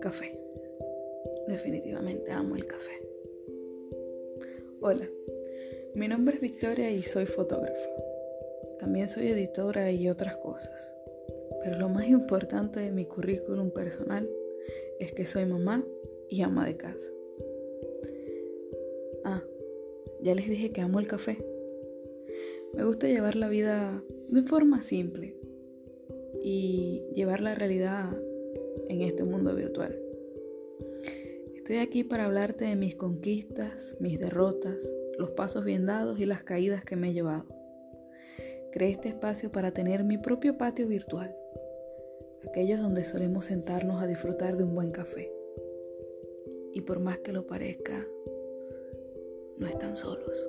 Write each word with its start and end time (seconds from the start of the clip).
Café. 0.00 0.38
Definitivamente 1.48 2.30
amo 2.30 2.54
el 2.54 2.66
café. 2.66 3.02
Hola, 4.80 5.08
mi 5.94 6.06
nombre 6.06 6.36
es 6.36 6.40
Victoria 6.40 6.90
y 6.90 7.02
soy 7.02 7.26
fotógrafa. 7.26 7.90
También 8.78 9.08
soy 9.08 9.28
editora 9.28 9.90
y 9.90 10.08
otras 10.08 10.36
cosas. 10.36 10.94
Pero 11.64 11.78
lo 11.78 11.88
más 11.88 12.06
importante 12.06 12.78
de 12.78 12.92
mi 12.92 13.06
currículum 13.06 13.70
personal 13.72 14.30
es 15.00 15.12
que 15.12 15.26
soy 15.26 15.46
mamá 15.46 15.84
y 16.28 16.42
ama 16.42 16.64
de 16.64 16.76
casa. 16.76 17.08
Ah, 19.24 19.42
ya 20.22 20.34
les 20.36 20.48
dije 20.48 20.70
que 20.70 20.80
amo 20.80 21.00
el 21.00 21.08
café. 21.08 21.38
Me 22.74 22.84
gusta 22.84 23.08
llevar 23.08 23.34
la 23.34 23.48
vida 23.48 24.00
de 24.28 24.42
forma 24.42 24.82
simple 24.82 25.34
y 26.40 27.02
llevar 27.14 27.40
la 27.40 27.56
realidad 27.56 28.16
en 28.88 29.02
este 29.02 29.24
mundo 29.24 29.54
virtual. 29.54 29.98
Estoy 31.54 31.76
aquí 31.76 32.02
para 32.02 32.24
hablarte 32.24 32.64
de 32.64 32.76
mis 32.76 32.94
conquistas, 32.94 33.96
mis 34.00 34.18
derrotas, 34.18 34.76
los 35.18 35.30
pasos 35.32 35.64
bien 35.64 35.84
dados 35.84 36.18
y 36.18 36.24
las 36.24 36.42
caídas 36.42 36.84
que 36.84 36.96
me 36.96 37.10
he 37.10 37.12
llevado. 37.12 37.44
Creé 38.72 38.92
este 38.92 39.08
espacio 39.08 39.52
para 39.52 39.72
tener 39.72 40.04
mi 40.04 40.18
propio 40.18 40.56
patio 40.56 40.86
virtual, 40.86 41.36
aquellos 42.46 42.80
donde 42.80 43.04
solemos 43.04 43.46
sentarnos 43.46 44.02
a 44.02 44.06
disfrutar 44.06 44.56
de 44.56 44.64
un 44.64 44.74
buen 44.74 44.92
café. 44.92 45.32
Y 46.72 46.80
por 46.82 47.00
más 47.00 47.18
que 47.18 47.32
lo 47.32 47.46
parezca, 47.46 48.06
no 49.58 49.66
están 49.66 49.96
solos. 49.96 50.48